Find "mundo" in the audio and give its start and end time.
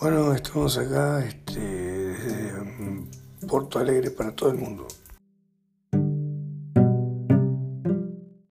4.56-4.88